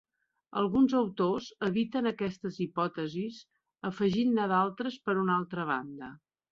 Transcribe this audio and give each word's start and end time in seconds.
Alguns 0.61 0.95
autors 0.99 1.49
eviten 1.67 2.11
aquestes 2.13 2.59
hipòtesis 2.67 3.41
afegint-ne 3.93 4.51
d'altres 4.55 5.03
per 5.09 5.21
una 5.27 5.41
altra 5.43 5.73
banda. 5.75 6.15